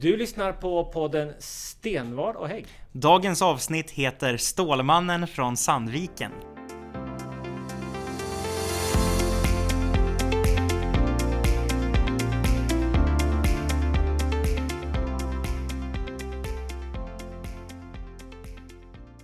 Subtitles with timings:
[0.00, 2.66] Du lyssnar på podden Stenvar och Hägg.
[2.92, 6.32] Dagens avsnitt heter Stålmannen från Sandviken.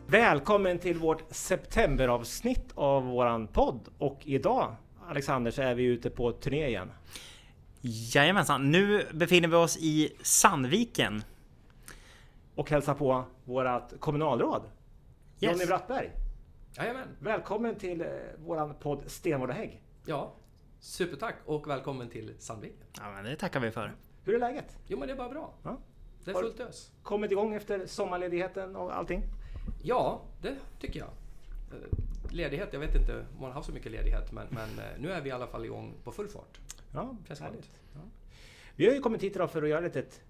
[0.07, 3.89] Välkommen till vårt septemberavsnitt av våran podd.
[3.99, 4.77] Och idag,
[5.09, 6.91] Alexander, så är vi ute på turné igen.
[7.87, 11.23] Jajamensan, nu befinner vi oss i Sandviken.
[12.55, 14.63] Och hälsar på vårat kommunalråd.
[15.41, 15.53] Yes.
[15.53, 16.11] Jonny Brattberg.
[16.77, 17.09] Jajamän.
[17.21, 18.07] Välkommen till eh,
[18.39, 19.83] våran podd Stenvård och Hägg.
[20.07, 20.35] Ja,
[20.81, 22.87] supertack och välkommen till Sandviken.
[23.01, 23.95] Ja, men det tackar vi för.
[24.25, 24.79] Hur är läget?
[24.87, 25.55] Jo men det är bara bra.
[25.63, 25.79] Ja.
[26.25, 26.91] Det är Har- fullt ös.
[27.03, 29.23] Kommit igång efter sommarledigheten och allting?
[29.83, 31.09] Ja, det tycker jag.
[31.09, 34.85] Eh, Ledighet, jag vet inte om man har haft så mycket ledighet men, men eh,
[34.99, 36.59] nu är vi i alla fall igång på full fart.
[36.95, 37.71] Ja, härligt.
[37.95, 38.01] Ja.
[38.77, 40.21] Vi har ju kommit hit idag för att göra ett litet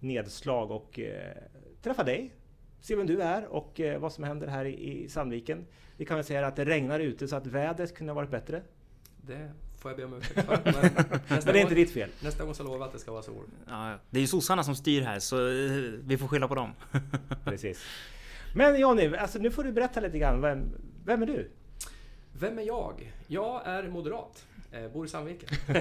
[0.00, 1.36] nedslag och eh,
[1.82, 2.34] träffa dig.
[2.80, 5.66] Se vem du är och eh, vad som händer här i, i Sandviken.
[5.96, 8.62] Vi kan väl säga att det regnar ute så att vädret kunde ha varit bättre.
[9.16, 10.60] Det får jag be om ursäkt för.
[10.64, 10.74] Men
[11.28, 12.10] Men det är inte gång, ditt fel.
[12.22, 13.44] nästa gång så lovar jag att det ska vara sol.
[13.66, 15.72] Ja, det är ju sossarna som styr här så eh,
[16.04, 16.72] vi får skylla på dem.
[17.44, 17.84] Precis.
[18.54, 20.40] Men Jonny, alltså nu får du berätta lite grann.
[20.40, 20.72] Vem,
[21.04, 21.50] vem är du?
[22.32, 23.12] Vem är jag?
[23.26, 24.46] Jag är moderat.
[24.72, 25.48] Eh, bor i Sandviken.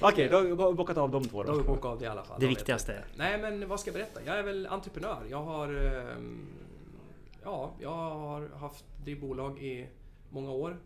[0.00, 1.68] Okej, då har vi bockat av de två Då har vi då.
[1.68, 2.40] bokat av det i alla fall.
[2.40, 3.04] Det Jag viktigaste.
[3.16, 4.20] Nej men vad ska jag berätta?
[4.26, 5.26] Jag är väl entreprenör.
[5.30, 5.68] Jag har...
[5.74, 6.46] ehm,
[7.44, 9.88] Ja, jag har haft det bolag i
[10.30, 10.76] många år.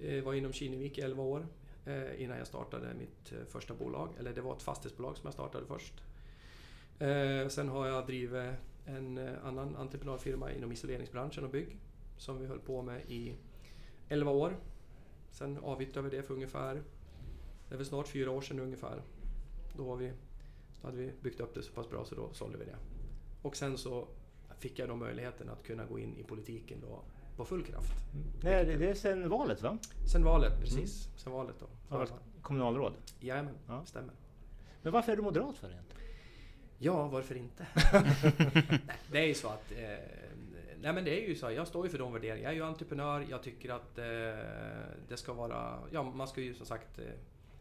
[0.00, 1.46] Eh, Var inom Kinnevik i 11 år
[1.86, 4.08] eh, innan jag startade mitt eh, första bolag.
[4.18, 5.94] Eller det var ett fastighetsbolag som jag startade först.
[7.54, 8.54] Sen har jag drivit
[8.86, 11.76] en annan entreprenörfirma inom isoleringsbranschen och bygg
[12.16, 13.34] som vi höll på med i
[14.08, 14.56] 11 år.
[15.38, 16.82] Sen avyttrade vi det för ungefär,
[17.68, 19.02] det är väl snart fyra år sedan ungefär.
[19.76, 20.12] Då, var vi,
[20.80, 22.76] då hade vi byggt upp det så pass bra så då sålde vi det.
[23.42, 24.08] Och sen så
[24.58, 27.02] fick jag då möjligheten att kunna gå in i politiken då
[27.36, 27.92] på full kraft.
[28.42, 29.78] Nej, det, det är sen valet va?
[30.12, 31.08] Sen valet, precis.
[31.16, 31.66] Sen valet då.
[31.88, 32.12] Har varit
[32.42, 32.92] kommunalråd.
[33.20, 33.84] Jajamän, Ja.
[33.86, 34.14] stämmer.
[34.82, 36.02] Men varför är du moderat för egentligen?
[36.78, 37.66] Ja, varför inte?
[38.86, 39.72] nej, det är ju så att...
[39.72, 40.35] Eh,
[40.76, 42.42] Eh, nej men det är ju så, jag står ju för de värderingarna.
[42.42, 44.04] Jag är ju entreprenör, jag tycker att eh,
[45.08, 45.78] det ska vara...
[45.90, 46.98] Ja, man ska ju som sagt...
[46.98, 47.04] Eh,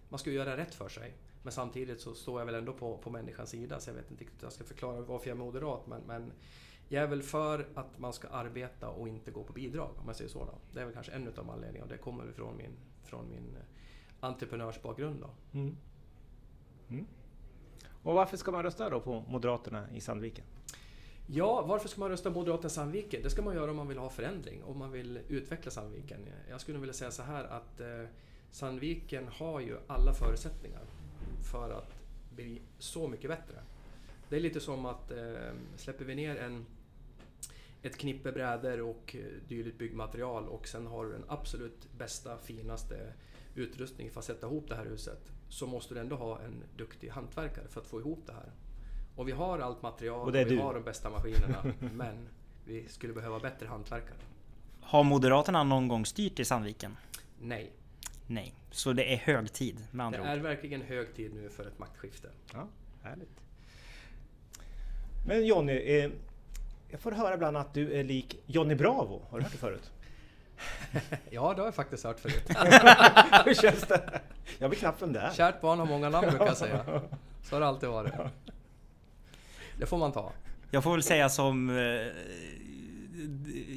[0.09, 1.13] man ska ju göra rätt för sig.
[1.43, 4.23] Men samtidigt så står jag väl ändå på, på människans sida, så jag vet inte
[4.23, 5.87] riktigt hur jag ska förklara varför jag är moderat.
[5.87, 6.31] Men, men
[6.87, 10.15] jag är väl för att man ska arbeta och inte gå på bidrag, om jag
[10.15, 10.45] säger så.
[10.45, 10.53] Då.
[10.73, 12.71] Det är väl kanske en av anledningarna, och det kommer från min,
[13.03, 13.61] från min eh,
[14.19, 15.21] entreprenörsbakgrund.
[15.21, 15.59] Då.
[15.59, 15.77] Mm.
[16.89, 17.05] Mm.
[18.03, 20.45] Och varför ska man rösta då på Moderaterna i Sandviken?
[21.27, 23.23] Ja, varför ska man rösta Moderaterna Sandviken?
[23.23, 26.19] Det ska man göra om man vill ha förändring, om man vill utveckla Sandviken.
[26.49, 28.05] Jag skulle vilja säga så här att eh,
[28.51, 30.81] Sandviken har ju alla förutsättningar
[31.51, 31.95] för att
[32.35, 33.55] bli så mycket bättre.
[34.29, 36.65] Det är lite som att eh, släpper vi ner en,
[37.81, 43.13] ett knippe brädor och eh, dylikt byggmaterial och sen har du den absolut bästa, finaste
[43.55, 47.09] utrustning för att sätta ihop det här huset så måste du ändå ha en duktig
[47.09, 48.51] hantverkare för att få ihop det här.
[49.15, 50.61] Och vi har allt material Och det är vi du.
[50.61, 52.27] har de bästa maskinerna men
[52.65, 54.17] vi skulle behöva bättre hantverkare.
[54.81, 56.97] Har Moderaterna någon gång styrt i Sandviken?
[57.39, 57.71] Nej,
[58.27, 58.53] Nej.
[58.71, 60.27] Så det är hög tid med det andra ord.
[60.27, 62.29] är verkligen hög tid nu för ett maktskifte.
[62.53, 62.67] Ja,
[63.03, 63.41] härligt.
[65.27, 66.11] Men Jonny, eh,
[66.89, 69.21] jag får höra ibland att du är lik Johnny Bravo.
[69.29, 69.91] Har du hört det förut?
[71.29, 72.49] Ja, det har jag faktiskt hört förut.
[73.45, 74.21] Hur känns det?
[74.59, 75.31] Jag vet knappt vem det är.
[75.33, 77.01] Kärt barn har många namn brukar jag säga.
[77.43, 78.13] Så har det alltid varit.
[79.79, 80.31] Det får man ta.
[80.71, 82.07] Jag får väl säga som eh,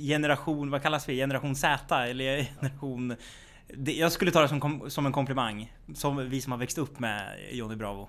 [0.01, 1.17] generation, vad kallas vi?
[1.17, 1.97] Generation Z?
[2.05, 3.15] Eller generation...
[3.75, 5.73] Det- Jag skulle ta det som, som en komplimang.
[5.95, 8.09] Som vi som har växt upp med Johnny Bravo.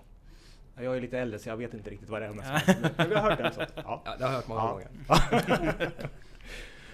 [0.81, 2.33] Jag är lite äldre så jag vet inte riktigt vad det är.
[2.97, 3.51] Men vi har hört det.
[3.53, 3.61] Så.
[3.75, 4.01] Ja.
[4.06, 4.71] Ja, det har jag hört många Ja.
[4.71, 5.91] gånger.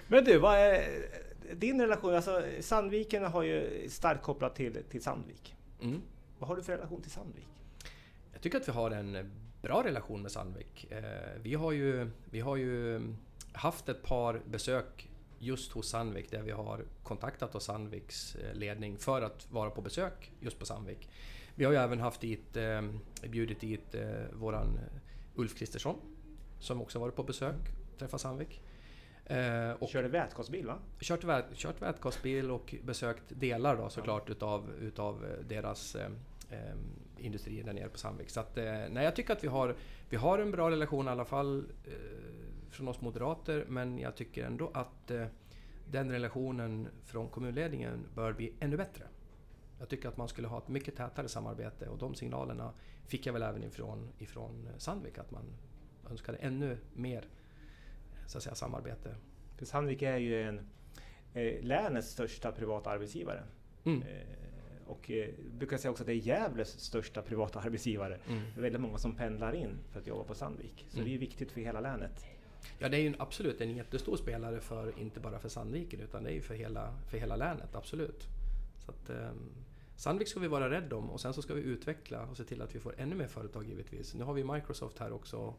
[0.08, 0.84] Men du, vad är
[1.54, 2.14] din relation?
[2.14, 5.56] Alltså, Sandviken har ju starkt kopplat till, till Sandvik.
[5.82, 6.02] Mm.
[6.38, 7.48] Vad har du för relation till Sandvik?
[8.32, 9.30] Jag tycker att vi har en
[9.66, 10.86] bra relation med Sandvik.
[10.90, 11.02] Eh,
[11.42, 13.00] Vi har ju, vi har ju
[13.52, 15.08] haft ett par besök
[15.38, 19.82] just hos Sandvik där vi har kontaktat oss Sandviks eh, ledning för att vara på
[19.82, 21.08] besök just på Sandvik.
[21.54, 22.82] Vi har ju även haft dit, eh,
[23.28, 23.94] bjudit dit
[24.32, 24.78] våran
[25.34, 25.96] Ulf Kristersson
[26.60, 27.60] som också varit på besök
[27.92, 28.60] och träffat Sandvik.
[29.78, 30.78] Och körde vätgasbil va?
[31.00, 36.08] kört, vät, kört vätgasbil och besökt delar då såklart utav, utav eh, deras eh,
[37.26, 38.30] industrier där nere på Sandvik.
[38.30, 39.76] Så att, eh, nej, jag tycker att vi har,
[40.08, 41.92] vi har en bra relation i alla fall eh,
[42.70, 45.26] från oss moderater men jag tycker ändå att eh,
[45.90, 49.04] den relationen från kommunledningen bör bli ännu bättre.
[49.78, 52.72] Jag tycker att man skulle ha ett mycket tätare samarbete och de signalerna
[53.06, 55.44] fick jag väl även ifrån, ifrån Sandvik att man
[56.10, 57.24] önskade ännu mer
[58.26, 59.16] så att säga, samarbete.
[59.56, 60.58] För Sandvik är ju en,
[61.34, 63.42] eh, länets största privata arbetsgivare.
[63.84, 64.02] Mm.
[64.02, 64.45] Eh,
[64.86, 65.28] och eh,
[65.58, 68.18] brukar säga också att det är Gävles största privata arbetsgivare.
[68.28, 68.42] Mm.
[68.54, 70.86] Det är väldigt många som pendlar in för att jobba på Sandvik.
[70.88, 71.08] Så Mm.
[71.08, 72.24] det är viktigt för hela länet.
[72.78, 76.24] Ja, det är ju en- absolut en jättestor spelare för, inte bara för Sandviken, utan
[76.24, 78.24] det är ju för hela, för hela länet, absolut.
[78.84, 79.48] Så att, ehm,
[79.96, 82.62] Sandvik ska vi vara rädda om och sen så ska vi utveckla och se till
[82.62, 84.14] att vi får ännu mer företag givetvis.
[84.14, 85.54] Nu har vi Microsoft här också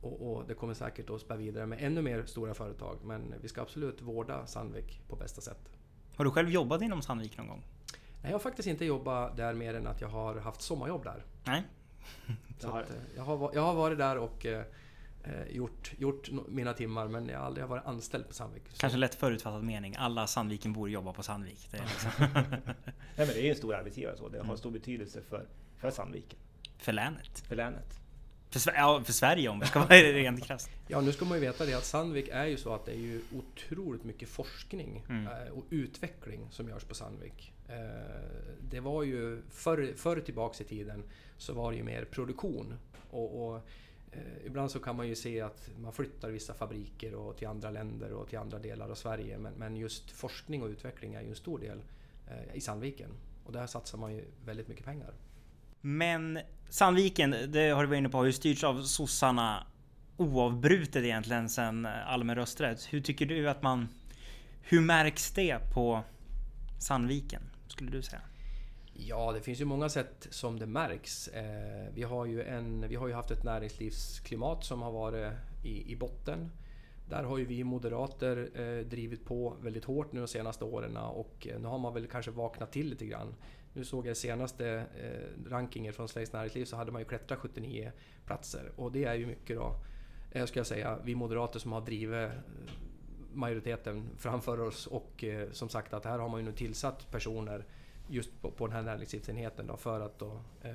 [0.00, 2.98] och, och det kommer säkert att spä vidare med ännu mer stora företag.
[3.04, 5.70] Men vi ska absolut vårda Sandvik på bästa sätt.
[6.16, 7.62] Har du själv jobbat inom Sandvik någon gång?
[8.24, 11.24] Nej, jag har faktiskt inte jobbat där mer än att jag har haft sommarjobb där.
[11.44, 11.62] Nej?
[12.58, 14.64] Så Jag har- att, eh, jag, har, jag har varit där och eh,
[15.24, 18.62] eh, gjort, gjort mina timmar men jag har aldrig varit anställd på Sandvik.
[18.68, 19.96] Så- Kanske lätt förutfattad mening.
[19.98, 21.68] Alla Sandvikenbor jobbar på Sandvik.
[21.70, 22.10] Det är liksom
[23.16, 24.56] Nej, men det är ju en stor arbetsgivare så det har Mm.
[24.56, 25.46] stor betydelse för,
[25.78, 26.38] för Sandviken,
[26.78, 27.38] för länet.
[27.48, 28.00] för länet.
[28.50, 30.70] För, ja, för Sverige om vi ska vara rent krasst.
[30.88, 32.98] Ja, nu ska man ju veta det att Sandvik är ju så att det är
[33.00, 35.26] ju otroligt mycket forskning Mm.
[35.26, 37.52] eh, och utveckling som görs på Sandvik.
[37.68, 37.76] Eh,
[38.70, 41.02] det var ju förr, förr tillbaks i tiden
[41.36, 42.74] så var det ju mer produktion
[43.10, 43.56] och, och
[44.12, 47.70] eh, ibland så kan man ju se att man flyttar vissa fabriker och till andra
[47.70, 49.38] länder och till andra delar av Sverige.
[49.38, 51.82] Men, men just forskning och utveckling är ju en stor del
[52.28, 53.10] eh, i Sandviken
[53.44, 55.14] och där satsar man ju väldigt mycket pengar.
[55.80, 56.38] Men
[56.68, 59.66] Sandviken, det har du varit inne på, har ju styrts av sossarna
[60.16, 62.84] oavbrutet egentligen sedan eh, allmän rösträtt.
[62.92, 63.88] Hur tycker du att man...
[64.62, 66.02] Hur märks det på
[66.80, 67.42] Sandviken?
[67.74, 68.22] Skulle du säga?
[68.92, 71.28] Ja, det finns ju många sätt som det märks.
[71.28, 75.32] Eh, vi, har ju en, vi har ju haft ett näringslivsklimat som har varit
[75.64, 76.50] i, i botten.
[77.08, 81.46] Där har ju vi moderater eh, drivit på väldigt hårt nu de senaste åren och
[81.50, 83.34] eh, nu har man väl kanske vaknat till lite grann.
[83.72, 87.92] Nu såg jag senaste eh, rankingen från Sveriges Näringsliv så hade man ju klättrat 79
[88.26, 89.76] platser och det är ju mycket då,
[90.32, 92.38] eh, ska jag säga, vi moderater som har drivit eh,
[93.34, 97.64] majoriteten framför oss och eh, som sagt att här har man ju nu tillsatt personer
[98.08, 100.72] just på, på den här näringslivsenheten då, för att då, eh,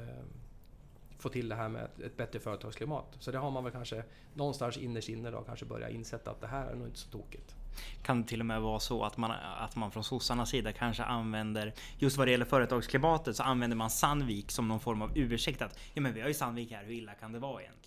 [1.18, 3.06] få till det här med ett, ett bättre företagsklimat.
[3.20, 4.04] Så det har man väl kanske
[4.34, 7.56] någonstans innerst inne då kanske börjat insätta att det här är nog inte så tokigt.
[8.04, 11.04] Kan det till och med vara så att man, att man från sossarnas sida kanske
[11.04, 15.62] använder, just vad det gäller företagsklimatet, så använder man Sandvik som någon form av ursäkt
[15.62, 17.79] att ja men vi har ju Sandvik här, hur illa kan det vara egentligen?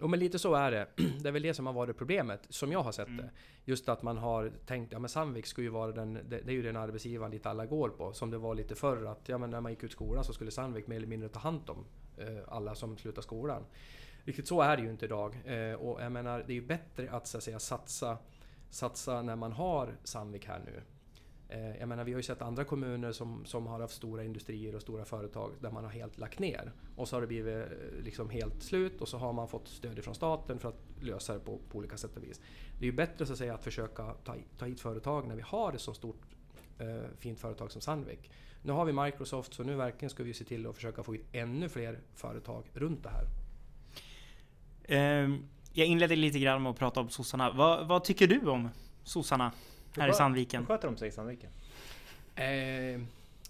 [0.00, 0.86] Jo men lite så är det.
[1.22, 3.16] Det är väl det som har varit problemet, som jag har sett Mm.
[3.24, 3.30] det.
[3.64, 6.54] Just att man har tänkt, ja men Sandvik ska ju vara den, det, det är
[6.54, 8.12] ju den arbetsgivaren dit alla går på.
[8.12, 10.50] Som det var lite förr att, ja men när man gick ut skolan så skulle
[10.50, 11.84] Sandvik mer eller mindre ta hand om
[12.16, 13.64] eh, alla som slutar skolan.
[14.24, 15.38] Riktigt så är det ju inte idag.
[15.44, 18.18] Eh, och jag menar, det är ju bättre att så att säga satsa,
[18.70, 20.82] satsa när man har Sandvik här nu.
[21.48, 24.74] Eh, Jag menar, vi har ju sett andra kommuner som, som har haft stora industrier
[24.74, 26.72] och stora företag där man har helt lagt ner.
[26.96, 30.04] Och så har det blivit eh, liksom helt slut och så har man fått stöd
[30.04, 32.40] från staten för att lösa det på, på olika sätt och vis.
[32.78, 35.42] Det är ju bättre så att säga att försöka ta, ta hit företag när vi
[35.42, 36.20] har ett så stort
[36.78, 36.86] eh,
[37.18, 38.30] fint företag som Sandvik.
[38.62, 41.24] Nu har vi Microsoft så nu verkligen ska vi se till att försöka få hit
[41.32, 43.24] ännu fler företag runt det här.
[44.84, 47.50] Ehm, jag inledde lite grann med att prata om sossarna.
[47.52, 48.68] Vad, vad tycker du om
[49.04, 49.52] sossarna
[49.96, 50.60] här i Sandviken?
[50.60, 51.50] Hur sköter de sig i Sandviken?
[52.34, 52.46] Eh,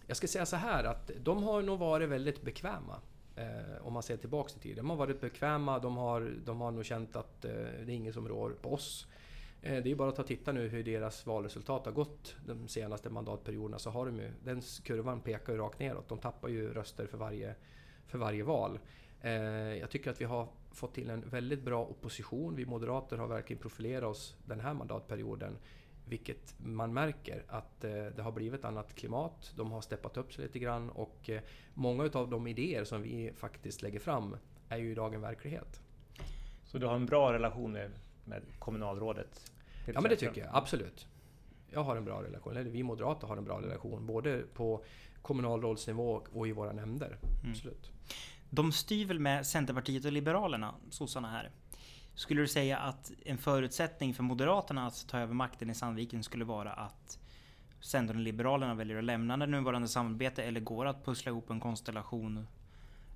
[0.07, 3.01] jag ska säga så här att de har nog varit väldigt bekväma.
[3.37, 4.77] Eh, om man ser tillbaks i tiden.
[4.77, 8.13] De har varit bekväma, de har, de har nog känt att eh, det är ingen
[8.13, 9.07] som rår på oss.
[9.63, 12.69] Eh, det är ju bara att ta titta nu hur deras valresultat har gått de
[12.69, 16.09] senaste mandatperioderna så har de ju, den kurvan pekar ju rakt neråt.
[16.09, 17.55] De tappar ju röster för varje,
[18.07, 18.79] för varje val.
[19.21, 19.33] Eh,
[19.77, 22.57] jag tycker att vi har fått till en väldigt bra opposition.
[22.57, 25.57] Vi moderater har verkligen profilerat oss den här mandatperioden.
[26.09, 29.53] Vilket man märker att eh, det har blivit ett annat klimat.
[29.57, 31.41] De har steppat upp sig lite grann och eh,
[31.75, 34.37] många av de idéer som vi faktiskt lägger fram
[34.69, 35.83] är ju idag en verklighet.
[36.65, 37.91] Så du har en bra relation med,
[38.25, 39.53] med kommunalrådet?
[39.87, 41.07] Ja men det tycker jag, absolut.
[41.71, 44.85] Jag har en bra relation, eller vi moderater har en bra relation, både på
[45.23, 47.07] kommunalrådsnivå och i våra nämnder.
[47.07, 47.51] Mm.
[47.51, 47.91] Absolut.
[48.51, 51.51] De styr väl med Centerpartiet och Liberalerna, sossarna här.
[52.19, 56.45] Skulle du säga att en förutsättning för Moderaterna att ta över makten i Sandviken skulle
[56.45, 57.19] vara att
[57.81, 61.61] Centern och Liberalerna väljer att lämna det nuvarande samarbetet eller går att pussla ihop en
[61.61, 62.47] konstellation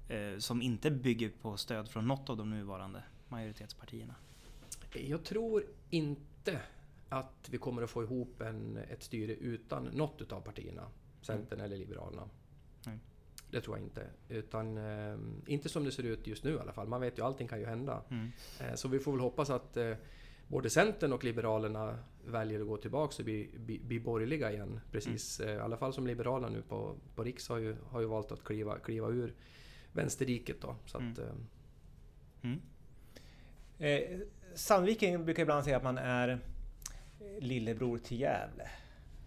[0.09, 4.15] eh, som inte bygger på stöd från något av de nuvarande majoritetspartierna?
[4.93, 6.61] Jag tror inte
[7.09, 10.83] att vi kommer att få ihop en, ett styre utan något utav partierna.
[11.23, 12.29] Centern eller Liberalerna.
[12.87, 12.99] Nej.
[13.53, 14.07] Det tror jag inte.
[14.29, 16.89] Utan eh, inte som det ser ut just nu i alla fall.
[16.89, 18.03] Man vet ju, allting kan ju hända.
[18.11, 18.33] Mm.
[18.61, 19.95] Eh, Så vi får väl hoppas att, eh,
[20.49, 24.81] både Centern och Liberalerna väljer att gå tillbaka och bli, bli, bli borgerliga igen.
[24.91, 25.57] Precis, mm.
[25.57, 28.45] i alla fall som Liberalerna nu på, på Riks har ju, har ju valt att
[28.45, 29.35] kliva, kliva ur
[29.93, 30.77] vänsterriket då.
[30.87, 31.47] Så att, mm.
[32.43, 32.61] Mm.
[33.79, 34.21] Eh,
[34.55, 36.41] Sandviken brukar ibland säga att man är
[37.41, 38.71] lillebror till Gävle.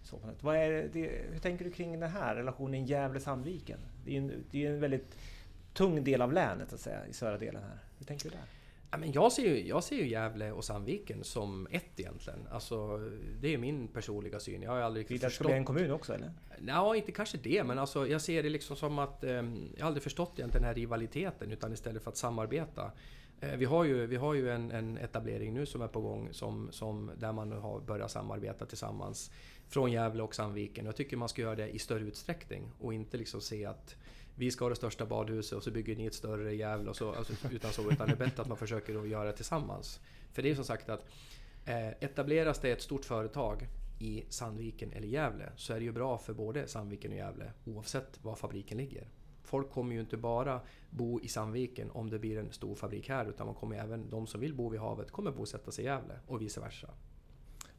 [0.06, 1.00] Så, vad är det,
[1.32, 3.78] hur tänker du kring den här relationen Gävle-Sandviken?
[4.04, 5.18] Det är, en, det är en väldigt
[5.72, 7.78] tung del av länet, att säga, i södra delen här.
[7.98, 8.44] Hur tänker du där?
[8.90, 12.38] Ja, men jag, ser ju, jag ser ju Gävle och Sandviken som ett egentligen.
[12.50, 12.98] Alltså,
[13.40, 14.62] det är min personliga syn.
[14.62, 15.34] Jag har aldrig Vill förstått...
[15.34, 16.32] Ska bli en kommun också eller?
[16.66, 19.24] Ja, inte kanske det, men alltså, jag ser det liksom som att...
[19.24, 22.92] Eh, jag har aldrig förstått egentligen den här rivaliteten, utan istället för att samarbeta.
[23.40, 26.28] Eh, vi har ju, vi har ju en, en, etablering nu som är på gång
[26.32, 29.30] som, som, där man har börjat samarbeta tillsammans
[29.68, 30.86] från Gävle och Sandviken.
[30.86, 33.96] Jag tycker man ska göra det i större utsträckning och inte liksom se att
[34.34, 36.96] vi ska ha det största badhuset och så bygger ni ett större i Gävle och
[36.96, 37.90] så, alltså, utan så.
[37.90, 40.00] Utan det är bättre att man försöker att göra det tillsammans.
[40.32, 41.04] För det är som sagt att
[41.64, 43.66] eh, etableras det ett stort företag
[43.98, 48.24] i Sandviken eller Gävle så är det ju bra för både Sandviken och Gävle oavsett
[48.24, 49.08] var fabriken ligger.
[49.46, 50.60] Folk kommer ju inte bara
[50.90, 54.26] bo i Sandviken om det blir en stor fabrik här utan man kommer även, de
[54.26, 56.90] som vill bo vid havet kommer bosätta sig i Gävle och vice versa.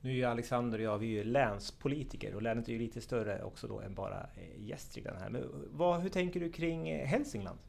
[0.01, 3.43] Nu är ju Alexander och jag vi är länspolitiker och länet är ju lite större
[3.43, 5.29] också då än bara eh, Gästrikland här.
[5.29, 7.59] Men vad, hur tänker du kring eh, Hälsingland?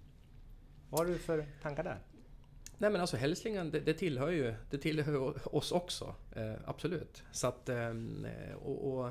[0.90, 1.98] Vad har du för tankar där?
[2.78, 6.14] Nej men alltså Hälsingland, det, det, tillhör ju det tillhör oss också.
[6.36, 7.22] Eh, absolut.
[7.32, 9.10] Så att, ehm, eh, och, och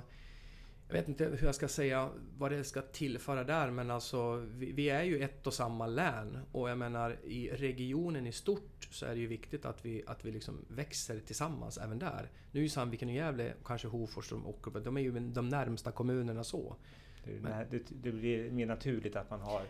[0.88, 4.72] jag vet inte hur jag ska säga vad det ska tillföra där men alltså vi,
[4.72, 9.06] vi, är ju ett och samma län och jag menar i regionen i stort så
[9.06, 12.30] är det ju viktigt att vi, att vi liksom växer tillsammans även där.
[12.52, 15.92] Nu är ju Sandviken och Gävle, kanske Hofors och Ockelbo, de är ju de närmsta
[15.92, 16.76] kommunerna så.
[17.24, 19.62] Det, men, det, det blir mer naturligt att man har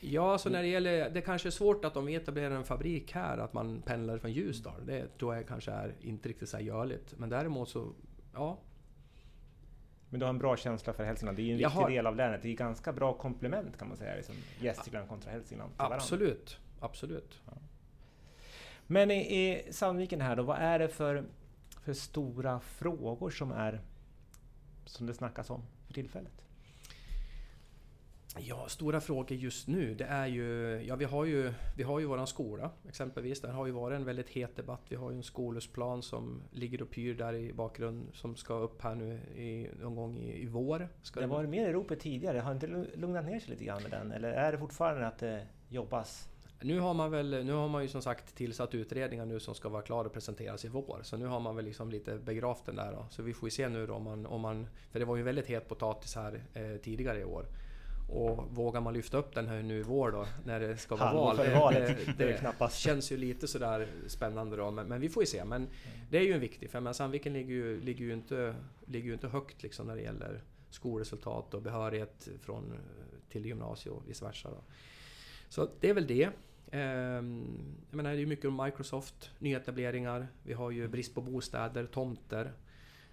[0.00, 1.10] Ja, alltså när det gäller...
[1.10, 4.32] Det kanske är svårt att om vi etablerar en fabrik här, att man pendlar från
[4.32, 4.86] Ljusdal.
[4.86, 7.14] Det tror jag kanske är inte riktigt så görligt.
[7.16, 7.92] Men däremot så...
[8.34, 8.58] Ja,
[10.10, 11.38] men du har en bra känsla för Hälsingland.
[11.38, 11.90] Det är ju en jag viktig har...
[11.90, 12.42] del av länet.
[12.42, 14.16] Det är ganska bra komplement kan man säga.
[14.16, 15.72] Liksom Gästrikland kontra Hälsingland.
[15.76, 16.58] Absolut.
[16.80, 17.40] Absolut.
[17.46, 17.52] Ja.
[18.86, 21.24] Men i, i Sandviken här då, vad är det för,
[21.82, 23.80] för stora frågor som är
[24.84, 26.47] som det snackas om för tillfället?
[28.40, 30.80] Ja, stora frågor just nu, det är ju...
[30.86, 33.40] Ja, vi har ju, vi har ju våran skola exempelvis.
[33.40, 34.80] Där har ju varit en väldigt het debatt.
[34.88, 38.82] Vi har ju en skolhusplan som ligger och pyr där i bakgrunden som ska upp
[38.82, 40.88] här nu i, någon gång i, i vår.
[41.02, 42.38] Ska det var mer i ropet tidigare.
[42.38, 44.12] Har inte lugnat ner sig lite grann med den?
[44.12, 46.28] Eller är det fortfarande att det jobbas?
[46.60, 49.68] Nu har man väl, nu har man ju som sagt tillsatt utredningar nu som ska
[49.68, 51.00] vara klara och presenteras i vår.
[51.02, 53.06] Så nu har man väl liksom lite begravt den där då.
[53.10, 54.66] Så vi får ju se nu då om man, om man...
[54.90, 57.46] För det var ju väldigt het potatis här eh, tidigare i år.
[58.08, 61.12] Och vågar man lyfta upp den här nu i vår då, när det ska vara
[61.12, 61.36] val?
[61.36, 65.44] Det, det, det, känns ju lite sådär spännande då, men, men, vi får ju se.
[65.44, 65.68] Men
[66.10, 68.54] det är ju en viktig, för Sandviken ligger ju, ligger ju, inte,
[68.86, 72.72] ligger ju inte högt liksom när det gäller skolresultat och behörighet från,
[73.28, 74.50] till gymnasiet och vice versa.
[74.50, 74.62] Då.
[75.48, 76.30] Så det är väl det.
[76.70, 77.46] Ehm,
[77.90, 81.86] jag menar, det är ju mycket om Microsoft, nyetableringar, vi har ju brist på bostäder,
[81.86, 82.52] tomter.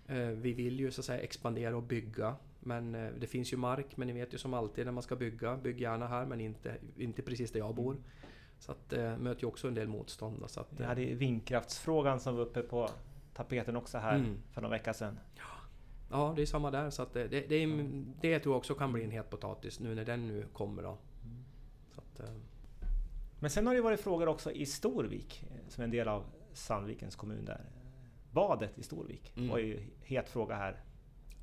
[0.08, 2.36] Ehm, vi vill ju så att säga expandera och bygga.
[2.65, 5.15] Men eh, det finns ju mark, men ni vet ju som alltid när man ska
[5.15, 7.91] bygga, bygg gärna här men inte, inte precis där jag bor.
[7.91, 8.03] Mm.
[8.60, 10.43] Så att det eh, möter ju också en del motstånd.
[10.48, 12.89] Så att, Vi hade vindkraftsfrågan som var uppe på
[13.34, 14.38] tapeten också här mm.
[14.51, 15.19] för några veckor sedan.
[16.12, 16.89] Ja, det är samma där.
[16.89, 18.13] Så att det, det, det, mm.
[18.22, 20.84] det tror jag också kan bli en het potatis nu när den nu kommer.
[20.84, 20.89] Då.
[21.24, 21.45] Mm.
[21.95, 22.36] Att, eh.
[23.39, 27.15] Men sen har det varit frågor också i Storvik, som är en del av Sandvikens
[27.15, 27.62] kommun där.
[28.31, 29.50] Badet i Storvik mm.
[29.50, 30.79] var ju het fråga här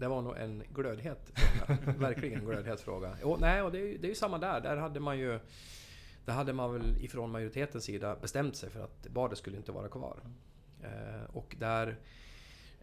[0.02, 1.80] det var nog en glödhet fråga.
[1.98, 3.16] Verkligen en glödhet fråga.
[3.22, 4.60] Och, nej, och det, är, det är ju samma där.
[4.60, 5.38] Där hade man ju...
[6.24, 9.88] Där hade man väl ifrån majoritetens sida bestämt sig för att badet skulle inte vara
[9.88, 10.20] kvar.
[10.82, 11.98] Eh, och där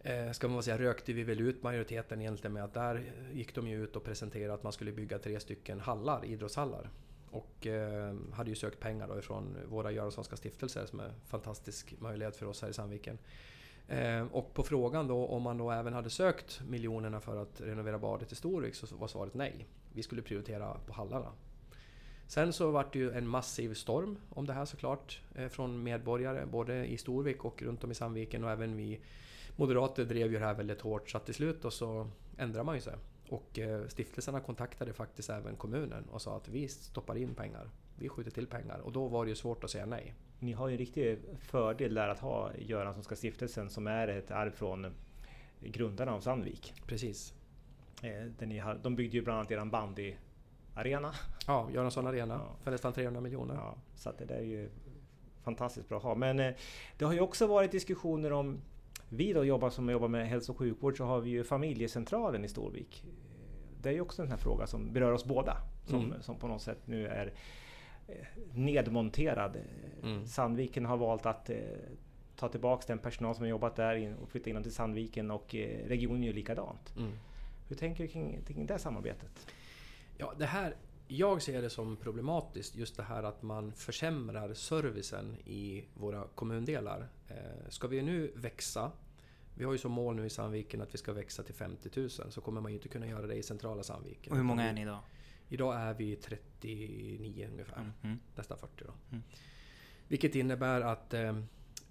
[0.02, 3.68] eh, ska man säga, rökte vi väl ut majoriteten egentligen med att där gick de
[3.68, 6.90] ju ut och presenterade att man skulle bygga tre stycken hallar, idrottshallar.
[7.30, 11.94] Och eh, hade ju sökt pengar då ifrån våra Göranssonska stiftelser som är en fantastisk
[11.98, 13.18] möjlighet för oss här i Sandviken.
[13.90, 17.98] Eh, och på frågan då om man då även hade sökt miljonerna för att renovera
[17.98, 19.66] badet i Storvik så var svaret nej.
[19.92, 21.32] Vi skulle prioritera på hallarna.
[22.26, 26.46] Sen så vart det ju en massiv storm om det här såklart eh, från medborgare
[26.46, 29.00] både i Storvik och runt om i Sandviken och även vi
[29.56, 32.74] moderater drev ju det här väldigt hårt så att till slut då så ändrade man
[32.74, 32.94] ju sig.
[33.30, 37.70] Och eh, stiftelserna kontaktade faktiskt även kommunen och sa att vi stoppar in pengar.
[37.96, 40.68] Vi skjuter till pengar och då var det ju svårt att säga nej ni har
[40.68, 44.94] ju en riktig fördel där att ha Göranssonska stiftelsen som är ett arv från
[45.60, 46.74] grundarna av Sandvik.
[46.86, 47.34] Precis.
[48.02, 51.14] Eh, där ni har, de byggde ju bland annat eran bandyarena.
[51.46, 52.56] Ja, Göransson Arena ja.
[52.62, 53.54] för nästan 300 miljoner.
[53.54, 54.70] Ja, så det där är ju
[55.42, 56.14] fantastiskt bra att ha.
[56.14, 56.54] Men eh,
[56.98, 58.60] det har ju också varit diskussioner om
[59.12, 62.48] vi då jobbar som jobbar med hälso och sjukvård så har vi ju familjecentralen i
[62.48, 63.04] Storvik.
[63.82, 65.56] Det är ju också en här fråga som berör oss båda.
[65.86, 66.22] Som, Mm.
[66.22, 67.32] som på något sätt nu är
[68.08, 68.14] eh,
[68.54, 69.56] nedmonterad.
[70.02, 70.26] Mm.
[70.26, 71.56] Sandviken har valt att eh,
[72.36, 75.30] ta tillbaks den personal som har jobbat där in och flytta in dem till Sandviken
[75.30, 76.96] och eh, regionen gör likadant.
[76.96, 77.12] Mm.
[77.68, 79.46] Hur tänker du kring, kring det samarbetet?
[80.18, 80.74] Ja, det här,
[81.12, 87.08] jag ser det som problematiskt just det här att man försämrar servicen i våra kommundelar.
[87.28, 88.92] Eh, ska vi nu växa,
[89.54, 92.10] vi har ju som mål nu i Sandviken att vi ska växa till 50 000,
[92.10, 94.32] så kommer man ju inte kunna göra det i centrala Sandviken.
[94.32, 94.98] Och hur många är ni idag?
[95.48, 98.18] Idag är vi 39 ungefär, Mm.
[98.36, 98.92] Nästan 40 då.
[99.10, 99.22] Mm.
[100.08, 101.42] Vilket innebär att eh,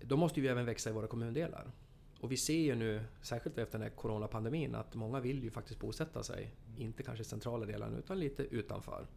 [0.01, 1.71] då måste vi även växa i våra kommundelar.
[2.19, 5.79] Och vi ser ju nu, särskilt efter den här coronapandemin, att många vill ju faktiskt
[5.79, 9.07] bosätta sig, inte kanske i centrala delarna, utan lite utanför.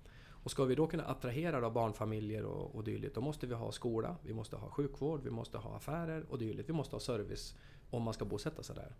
[0.44, 3.72] Och ska vi då kunna attrahera då barnfamiljer och, och dylikt, då måste vi ha
[3.72, 6.68] skola, vi måste ha sjukvård, vi måste ha affärer och dylikt.
[6.68, 7.54] Vi måste ha service
[7.90, 8.94] om man ska bosätta sig där.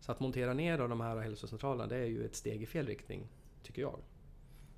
[0.00, 2.86] Så att montera ner då de här hälsocentralerna, det är ju ett steg i fel
[2.86, 3.28] riktning,
[3.62, 3.98] tycker jag.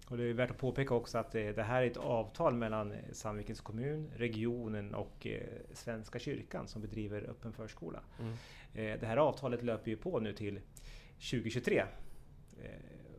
[0.08, 2.92] Och det är värt att påpeka också att eh, det här är ett avtal mellan
[2.92, 8.00] eh, Sandvikens kommun, regionen och eh, Svenska kyrkan som bedriver öppen förskola.
[8.20, 8.36] Mm.
[9.00, 10.60] Det här avtalet löper ju på nu till
[11.30, 11.78] 2023.
[11.78, 11.86] Eh,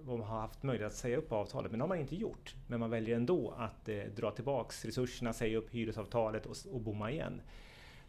[0.05, 2.55] De har haft möjlighet att säga upp avtalet, men det har man inte gjort.
[2.67, 7.41] Men man väljer ändå att dra tillbaks resurserna, säga upp hyresavtalet och, bomma igen.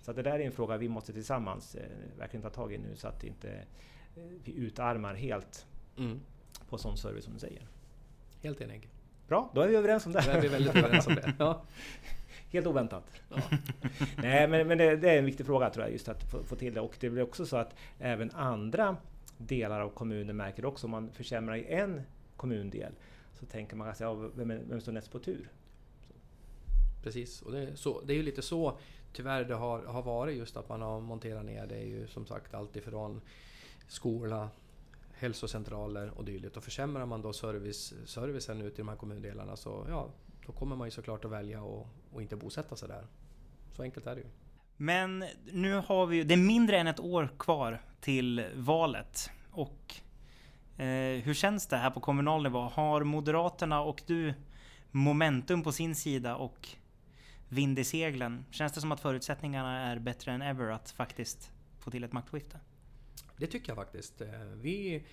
[0.00, 1.76] Så att det där är en fråga vi måste tillsammans
[2.18, 3.64] verkligen ta tag i nu så att inte
[4.44, 5.66] vi utarmar helt
[5.96, 6.20] Mm.
[6.68, 7.66] på sån service som du säger.
[8.42, 8.88] Helt enig.
[9.28, 10.22] Bra, då är vi överens om det.
[10.26, 11.34] Då är vi väldigt överens om det.
[11.38, 11.62] Ja.
[12.50, 13.04] Helt oväntat.
[13.28, 13.36] Ja.
[14.16, 16.56] Nej, men, men det, det är en viktig fråga tror jag, just att få, få
[16.56, 16.80] till det.
[16.80, 18.96] Och det blir också så att även andra
[19.38, 22.02] delar av kommunen märker också, om man försämrar i en
[22.36, 22.92] kommundel,
[23.34, 25.50] så tänker man att ja, vem, vem står näst på tur?
[27.02, 28.78] Precis, och det är, så, det är ju lite så
[29.12, 31.66] tyvärr det har, har varit just att man har monterat ner.
[31.66, 33.20] Det är ju som sagt allt ifrån
[33.88, 34.50] skola,
[35.18, 36.56] hälsocentraler och dylikt.
[36.56, 40.10] Och försämrar man då service, servicen ute i de här kommundelarna så ja,
[40.46, 43.06] då kommer man ju såklart att välja att och inte bosätta sig där.
[43.72, 44.26] Så enkelt är det ju.
[44.76, 49.30] Men nu har vi ju, det är mindre än ett år kvar till valet.
[49.50, 49.94] Och
[50.76, 52.60] eh, hur känns det här på kommunal nivå?
[52.60, 54.34] Har Moderaterna och du
[54.90, 56.68] momentum på sin sida och
[57.48, 58.44] vind i seglen?
[58.50, 62.60] Känns det som att förutsättningarna är bättre än ever att faktiskt få till ett maktskifte?
[63.38, 64.20] Det tycker jag faktiskt.
[64.20, 65.04] Eh, vi,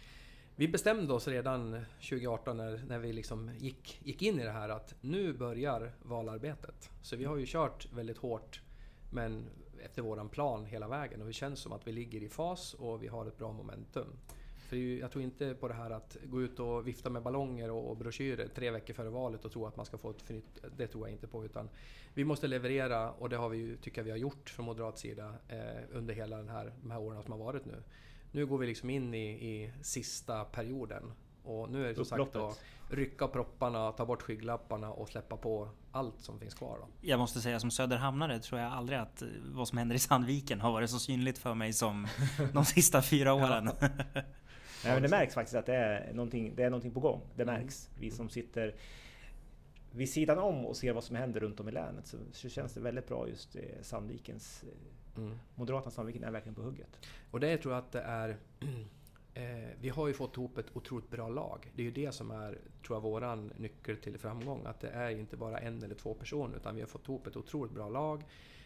[0.56, 4.70] vi bestämde oss redan 2018 när, när vi liksom gick, gick in i det här
[4.70, 6.90] att nu börjar valarbetet.
[7.02, 8.62] Så vi har ju kört väldigt hårt
[9.12, 9.46] men
[9.84, 13.04] efter våran plan hela vägen och det känns som att vi ligger i fas och
[13.04, 14.08] vi har ett bra momentum.
[14.70, 17.90] För jag tror inte på det här att gå ut och vifta med ballonger och,
[17.90, 20.64] och broschyrer tre veckor före valet och tro att man ska få ett förnytt...
[20.78, 21.70] Det tror jag inte på utan
[22.14, 25.00] vi måste leverera och det har vi ju, tycker jag vi har gjort från moderat
[25.00, 27.84] sida eh, under hela den här, de här åren som har varit nu.
[28.36, 31.12] Nu går vi liksom in i, i sista perioden
[31.44, 35.70] och nu är det som sagt att rycka propparna, ta bort skygglapparna och släppa på
[35.92, 36.78] allt som finns kvar.
[36.82, 36.88] Då.
[37.02, 40.62] Jag måste säga som söderhamnare tror jag aldrig att eh, vad som händer i Sandviken
[40.62, 42.08] har varit så synligt för mig som
[42.54, 43.70] de sista fyra åren.
[43.82, 47.22] Nej, men det märks faktiskt att det är någonting, det är någonting på gång.
[47.36, 47.56] Det Mm.
[47.56, 47.90] märks.
[48.00, 48.76] Vi som sitter
[49.92, 52.74] vid sidan om och ser vad som händer runt om i länet så, så känns
[52.74, 54.64] det väldigt bra just eh, Sandvikens...
[55.18, 55.38] Mm.
[55.56, 57.00] Moderaterna Sandviken är verkligen på hugget.
[57.32, 58.38] Och det tror jag att det är...
[59.38, 61.72] Eh, vi har ju fått ihop ett otroligt bra lag.
[61.76, 64.66] Det är ju det som är, tror jag, våran nyckel till framgång.
[64.66, 67.36] Att det är inte bara en eller två personer, utan vi har fått ihop ett
[67.36, 68.24] otroligt bra lag.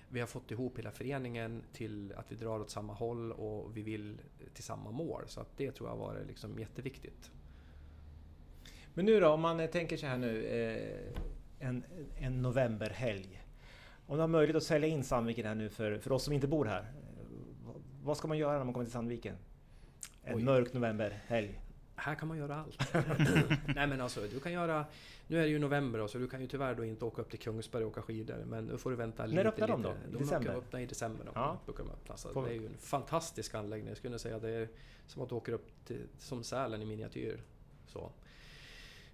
[0.10, 3.82] Vi har fått ihop hela föreningen till att vi drar åt samma håll och vi
[3.82, 4.18] vill
[4.54, 5.24] till samma mål.
[5.28, 7.32] Så att det tror jag var liksom jätteviktigt.
[8.94, 11.84] Men nu då, om man tänker så här nu, eh, en,
[12.18, 13.42] en novemberhelg.
[14.10, 16.48] Om du har möjlighet att sälja in Sandviken här nu för, för oss som inte
[16.48, 16.92] bor här.
[18.04, 19.36] vad- ska man göra när man kommer till Sandviken?
[20.24, 20.44] En Oj.
[20.44, 21.62] mörk novemberhelg.
[21.96, 22.94] Här kan man göra allt.
[23.76, 24.86] Nej men alltså, du kan göra...
[25.28, 27.40] Nu är det ju november så du kan ju tyvärr då inte åka upp till
[27.40, 28.44] Kungsberg och åka skidor.
[28.46, 29.42] Men nu får du vänta lite.
[29.44, 29.90] öppnar de då?
[29.90, 30.40] I De december?
[30.40, 31.26] brukar öppna i december.
[31.26, 31.60] Då, Ja.
[31.66, 32.18] brukar de öppna.
[32.18, 33.88] Så det är ju en fantastisk anläggning.
[33.90, 34.68] Jag skulle säga det är
[35.08, 37.42] som att du åker upp till, som Sälen i miniatyr.
[37.88, 38.12] Så.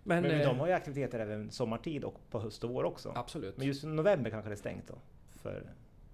[0.08, 3.14] Men, Men, eh, de har ju aktiviteter även sommartid och på höst och vår också.
[3.16, 3.58] Absolut.
[3.58, 4.96] Men just i november kanske det är stängt då?
[5.42, 5.64] För,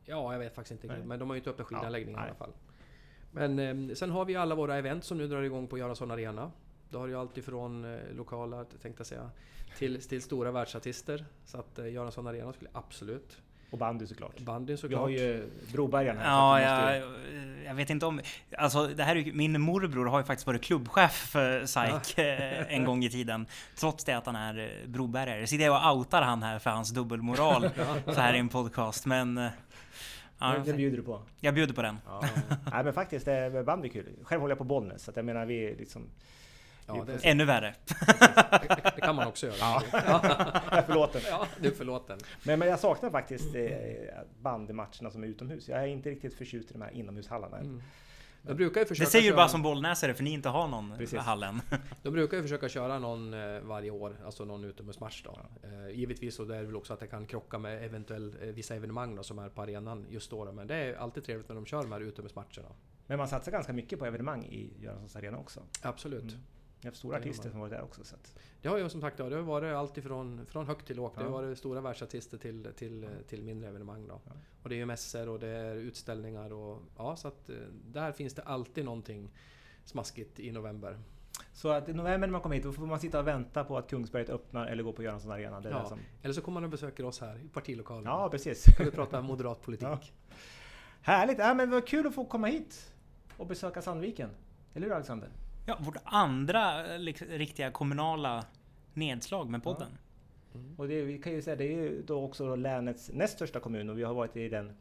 [0.06, 0.98] Ja, jag vet faktiskt inte.
[0.98, 1.06] Nej.
[1.06, 2.54] Men de har ju inte öppnat skidanläggningen Ja, i alla fall.
[3.32, 6.52] Men eh, sen har vi alla våra event som nu drar igång på Göransson Arena.
[6.90, 9.30] Då har du allt ifrån eh, lokala, tänkte jag säga,
[9.78, 11.26] till, till stora världsartister.
[11.46, 13.38] Så att eh, Göransson Arena skulle absolut...
[13.72, 14.40] och bandy såklart.
[14.40, 15.10] Bandyn Vi har såklart.
[15.12, 16.26] ju Brobergaren här.
[16.26, 17.22] Ja, jag, måste
[17.66, 18.22] jag vet inte om...
[18.58, 22.86] Alltså det här är min morbror har ju faktiskt varit klubbchef för SAIK eh, en
[22.86, 23.46] gång i tiden.
[23.76, 25.48] Trots det att han är eh, brobergare.
[25.48, 27.70] Sitter jag och outar han här för hans dubbelmoral
[28.06, 29.06] så här i en podcast.
[29.06, 29.50] Men eh,
[30.40, 31.22] Ja, det, det bjuder du på.
[31.40, 31.98] Jag bjuder på den.
[32.06, 32.22] Ja.
[32.72, 34.06] Nej men faktiskt, det är bandy kul.
[34.24, 36.10] Själv håller jag på Bollnäs, så att jag menar vi liksom...
[36.98, 37.76] Ja, det, Ännu värre.
[37.88, 39.56] det, det kan man också göra.
[39.60, 39.84] Ja.
[39.92, 40.04] Jag
[40.78, 41.22] är förlåten.
[41.30, 42.20] Ja, du är förlåten.
[42.44, 43.72] Men, men jag saknar faktiskt eh,
[44.42, 45.70] bandymatcherna som är utomhus.
[45.70, 47.58] Jag är inte riktigt förtjust i de här inomhushallarna.
[47.58, 47.82] Mm.
[48.44, 50.68] De brukar ju försöka Det säger ju köra, bara som bollnäsare för ni inte har
[50.68, 51.20] någon Precis.
[51.20, 51.62] hall än.
[52.04, 55.40] De brukar ju försöka köra någon eh, varje år, alltså någon utomhusmatch då.
[55.64, 58.76] Eh, givetvis så det är väl också att det kan krocka med eventuell, eh, vissa
[58.76, 60.46] evenemang då, som är på arenan just då.
[60.46, 60.52] då.
[60.52, 62.70] Men det är alltid trevligt när de kör de här utomhusmatcherna.
[63.08, 65.64] Men man satsar ganska mycket på evenemang i Göranssons arena också.
[65.82, 66.22] Absolut.
[66.22, 66.44] Mm.
[66.82, 68.04] Jag har stora Det artister som varit där också.
[68.04, 70.88] Så att, Det har ju som sagt ja, det har varit allt ifrån från högt
[70.88, 71.16] till lågt.
[71.16, 71.32] Det har Ja.
[71.34, 74.22] varit stora världsartister till, till, till mindre evenemang då.
[74.26, 74.32] Ja.
[74.64, 77.56] Och det är ju mässor och det är utställningar och ja, så att eh,
[77.92, 79.30] där finns det alltid någonting
[79.86, 81.00] smaskigt i november.
[81.54, 83.78] så att i november när man kommer hit, då får man sitta och vänta på
[83.78, 85.60] att Kungsberget öppnar eller gå på Göranssons arena.
[85.62, 85.82] Det är Ja.
[85.82, 88.06] det som, Eller så kommer man och besöker oss här i partilokalen.
[88.06, 88.66] ja, precis.
[88.66, 89.88] kan vi prata moderat politik.
[89.88, 90.00] Ja.
[91.02, 91.40] Härligt!
[91.40, 92.94] Ja, men vad kul att få komma hit
[93.38, 94.30] och besöka Sandviken.
[94.74, 95.30] Eller hur Alexander?
[95.66, 98.46] Ja, vårt andra eh, liksom, riktiga kommunala
[98.94, 99.98] nedslag med podden.
[100.56, 100.76] Mm.
[100.78, 103.60] Och det, vi kan ju säga, det är ju då också då länets näst största
[103.60, 104.72] kommun och vi har varit i den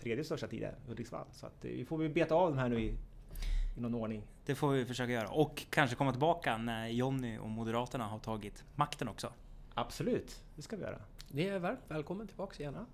[0.00, 1.26] tredje största tidigare, Hudiksvall.
[1.32, 2.94] Så att eh, vi får väl beta av de här nu i,
[3.76, 4.22] i någon ordning.
[4.46, 5.28] Det får vi försöka göra.
[5.28, 9.32] Och kanske komma tillbaka när Jonny och Moderaterna har tagit makten också.
[9.74, 10.98] Absolut, det ska vi göra.
[11.28, 12.74] Ni är varmt välkommen tillbaks igen.
[12.76, 12.84] Ja.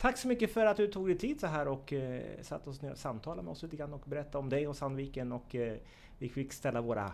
[0.00, 2.82] Tack så mycket för att du tog dig tid så här och eh, satt oss
[2.82, 5.76] ner och samtalade med oss lite grann och berättade om dig och Sandviken och eh,
[6.18, 7.12] vi fick ställa våra,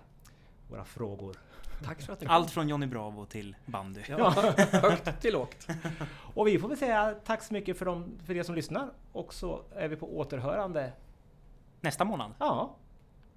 [0.71, 1.37] våra frågor.
[1.85, 2.29] Tack för att kom.
[2.29, 4.03] Allt från Johnny Bravo till bandy.
[4.09, 4.31] Ja,
[4.73, 5.67] högt till lågt.
[6.35, 9.35] Och vi får väl säga tack så mycket för, de, för er som lyssnar och
[9.35, 10.93] så är vi på återhörande.
[11.81, 12.33] Nästa månad.
[12.39, 12.77] Ja,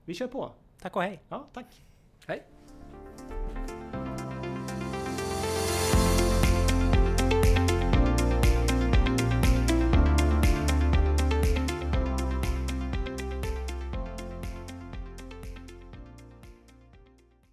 [0.06, 0.52] vi kör på.
[0.82, 1.24] Tack och hej!
[1.30, 1.84] Ja, tack.
[2.28, 2.59] Hej!